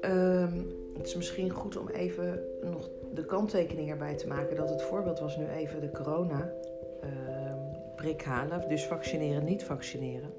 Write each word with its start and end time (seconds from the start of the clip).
Ehm, 0.00 0.52
het 0.96 1.06
is 1.06 1.16
misschien 1.16 1.50
goed 1.50 1.76
om 1.76 1.88
even 1.88 2.44
nog 2.62 2.90
de 3.14 3.24
kanttekening 3.24 3.90
erbij 3.90 4.14
te 4.14 4.26
maken 4.26 4.56
dat 4.56 4.68
het 4.70 4.82
voorbeeld 4.82 5.18
was 5.18 5.36
nu 5.36 5.46
even 5.46 5.80
de 5.80 5.90
corona. 5.90 6.52
ehm, 7.00 7.58
prik 7.96 8.22
halen, 8.22 8.68
dus 8.68 8.86
vaccineren, 8.86 9.44
niet 9.44 9.64
vaccineren. 9.64 10.30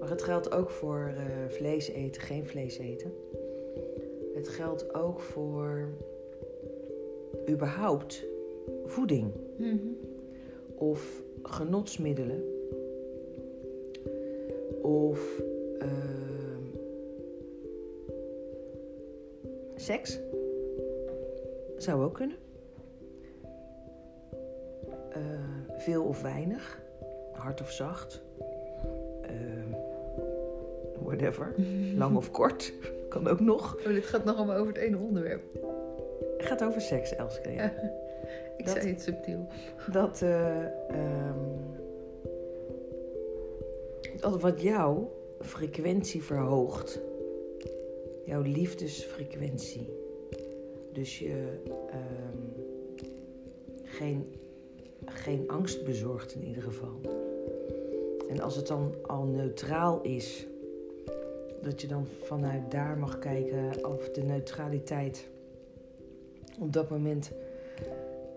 Maar 0.00 0.10
het 0.10 0.22
geldt 0.22 0.52
ook 0.52 0.70
voor 0.70 1.12
eh, 1.16 1.48
vlees 1.48 1.88
eten, 1.88 2.22
geen 2.22 2.46
vlees 2.46 2.78
eten. 2.78 3.12
Het 4.34 4.48
geldt 4.48 4.94
ook 4.94 5.20
voor 5.20 5.88
überhaupt 7.48 8.24
voeding 8.84 9.32
Mhm. 9.56 9.76
of 10.74 11.22
genotsmiddelen 11.42 12.42
of 14.82 15.42
ehm, 15.78 16.62
seks. 19.76 20.20
Zou 21.76 22.02
ook 22.04 22.14
kunnen. 22.14 22.36
Eh, 25.10 25.20
veel 25.76 26.04
of 26.04 26.22
weinig, 26.22 26.82
hard 27.32 27.60
of 27.60 27.70
zacht, 27.70 28.22
Ehm, 29.22 29.70
whatever, 31.02 31.54
lang 32.02 32.16
of 32.16 32.30
kort, 32.30 32.72
kan 33.08 33.28
ook 33.28 33.40
nog. 33.40 33.76
Oh, 33.76 33.92
dit 33.92 34.04
gaat 34.04 34.24
nog 34.24 34.36
allemaal 34.36 34.56
over 34.56 34.72
het 34.72 34.82
ene 34.82 34.96
onderwerp. 34.96 35.42
Het 36.36 36.46
gaat 36.46 36.64
over 36.64 36.80
seks, 36.80 37.14
Elske. 37.14 37.52
Ja. 37.52 37.72
Ik 38.56 38.64
Dat- 38.66 38.74
zei 38.76 38.88
het 38.88 39.00
subtiel. 39.02 39.46
dat, 39.92 40.22
eh, 40.22 40.64
ehm, 40.88 41.38
dat 44.20 44.40
wat 44.40 44.60
jouw 44.60 45.10
frequentie 45.40 46.22
verhoogt, 46.22 47.00
jouw 48.24 48.42
liefdesfrequentie, 48.42 49.88
dus 50.92 51.18
je 51.18 51.60
ehm, 51.90 52.70
geen, 53.84 54.34
geen 55.04 55.48
angst 55.48 55.84
bezorgt 55.84 56.34
in 56.34 56.44
ieder 56.44 56.62
geval. 56.62 57.00
En 58.28 58.40
als 58.40 58.56
het 58.56 58.66
dan 58.66 58.94
al 59.06 59.24
neutraal 59.24 60.00
is, 60.02 60.46
dat 61.62 61.80
je 61.80 61.86
dan 61.86 62.06
vanuit 62.22 62.70
daar 62.70 62.98
mag 62.98 63.18
kijken 63.18 63.86
of 63.86 64.10
de 64.10 64.22
neutraliteit 64.22 65.28
op 66.60 66.72
dat 66.72 66.90
moment 66.90 67.30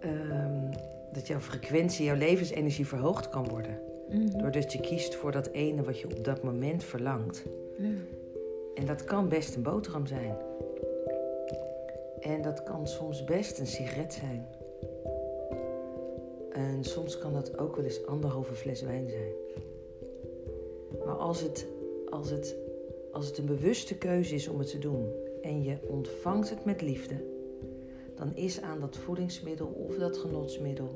ehm, 0.06 0.72
dat 1.12 1.28
jouw 1.28 1.40
frequentie, 1.40 2.06
jouw 2.06 2.16
levensenergie 2.16 2.88
verhoogd 2.88 3.30
kan 3.30 3.48
worden. 3.50 3.80
Mhm. 4.10 4.38
Doordat 4.38 4.72
je 4.72 4.80
kiest 4.80 5.16
voor 5.16 5.32
dat 5.32 5.48
ene 5.48 5.84
wat 5.84 6.00
je 6.00 6.06
op 6.06 6.24
dat 6.24 6.44
moment 6.44 6.84
verlangt. 6.84 7.44
En 8.76 8.86
dat 8.86 9.04
kan 9.04 9.30
best 9.30 9.56
een 9.56 9.62
boterham 9.62 10.06
zijn. 10.06 10.36
En 12.20 12.42
dat 12.42 12.64
kan 12.64 12.88
soms 12.88 13.24
best 13.24 13.60
een 13.60 13.68
sigaret 13.68 14.14
zijn. 14.14 14.46
En 16.52 16.84
soms 16.84 17.18
kan 17.18 17.34
dat 17.34 17.58
ook 17.58 17.76
wel 17.76 17.86
eens 17.86 18.06
anderhalve 18.06 18.54
fles 18.54 18.82
wijn 18.82 19.10
zijn. 19.10 19.32
Maar 21.06 21.16
als 21.16 21.42
het, 21.42 21.68
als 22.10 22.30
het, 22.30 22.56
als 23.12 23.28
het 23.28 23.38
een 23.38 23.46
bewuste 23.46 23.98
keuze 23.98 24.36
is 24.36 24.48
om 24.48 24.60
het 24.60 24.70
te 24.70 24.80
doen 24.80 25.12
en 25.42 25.64
je 25.64 25.78
ontvangt 25.88 26.50
het 26.50 26.66
met 26.66 26.82
liefde, 26.82 27.16
dan 28.16 28.36
is 28.36 28.62
aan 28.62 28.80
dat 28.80 28.98
voedingsmiddel 28.98 29.68
of 29.68 29.98
dat 29.98 30.18
genotsmiddel 30.18 30.90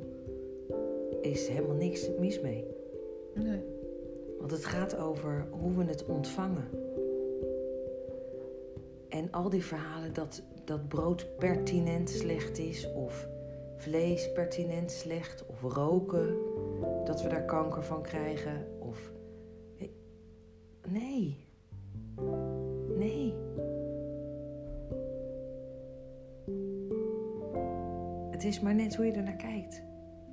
is 1.21 1.47
helemaal 1.47 1.75
niks 1.75 2.09
mis 2.19 2.41
mee. 2.41 2.65
Nee. 3.33 3.61
Want 4.39 4.51
het 4.51 4.65
gaat 4.65 4.97
over 4.97 5.47
hoe 5.51 5.75
we 5.75 5.83
het 5.83 6.05
ontvangen. 6.05 6.69
En 9.09 9.31
al 9.31 9.49
die 9.49 9.63
verhalen 9.63 10.13
dat, 10.13 10.43
dat 10.65 10.87
brood 10.87 11.37
pertinent 11.37 12.09
slecht 12.09 12.57
is, 12.57 12.93
of 12.93 13.27
vlees 13.75 14.31
pertinent 14.31 14.91
slecht, 14.91 15.45
of 15.45 15.61
roken, 15.61 16.37
dat 17.05 17.21
we 17.21 17.29
daar 17.29 17.45
kanker 17.45 17.83
van 17.83 18.01
krijgen, 18.01 18.67
of. 18.79 19.11
Nee. 19.77 19.91
Nee. 20.87 21.48
Het 28.39 28.47
is 28.47 28.59
maar 28.59 28.75
net 28.75 28.95
hoe 28.95 29.05
je 29.05 29.11
er 29.11 29.23
naar 29.23 29.35
kijkt 29.35 29.83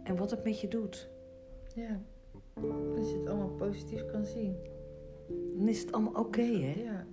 en 0.03 0.17
wat 0.17 0.31
het 0.31 0.45
met 0.45 0.61
je 0.61 0.69
doet. 0.69 1.09
Ja. 1.75 2.01
Als 2.97 3.11
je 3.11 3.17
het 3.19 3.29
allemaal 3.29 3.49
positief 3.49 4.07
kan 4.07 4.25
zien. 4.25 4.57
Dan 5.57 5.69
is 5.69 5.81
het 5.81 5.93
allemaal 5.93 6.25
oké, 6.25 6.43
hè? 6.43 6.83
Ja. 6.83 7.07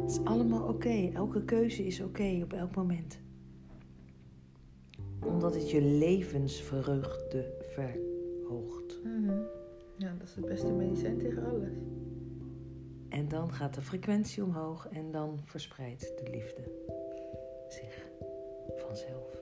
Het 0.00 0.10
is 0.10 0.24
allemaal 0.24 0.68
oké. 0.68 1.10
Elke 1.14 1.44
keuze 1.44 1.86
is 1.86 2.00
oké 2.00 2.40
op 2.42 2.52
elk 2.52 2.74
moment. 2.74 3.18
Omdat 5.24 5.54
het 5.54 5.70
je 5.70 5.82
levensvreugde 5.82 7.54
verhoogt. 7.60 9.00
Mhm. 9.04 9.40
Ja, 9.96 10.14
dat 10.18 10.28
is 10.28 10.34
het 10.34 10.46
beste 10.46 10.72
medicijn 10.72 11.18
tegen 11.18 11.46
alles. 11.46 11.76
En 13.08 13.28
dan 13.28 13.52
gaat 13.52 13.74
de 13.74 13.82
frequentie 13.82 14.44
omhoog 14.44 14.88
en 14.88 15.10
dan 15.10 15.40
verspreidt 15.44 16.12
de 16.24 16.30
liefde 16.30 16.62
zich 17.68 18.08
vanzelf. 18.76 19.35